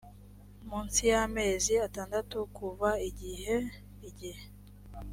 [0.67, 3.55] munsi y amezi atandatu kuva igihe
[4.09, 4.43] igihe